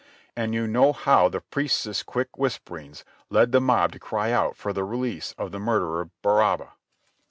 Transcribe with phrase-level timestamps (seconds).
[0.35, 4.73] And you know how the priests' quick whisperings led the mob to cry out for
[4.73, 6.71] the release of the murderer Bar Abba.